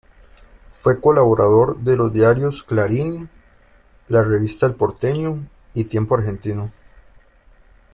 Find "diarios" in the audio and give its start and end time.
2.11-2.63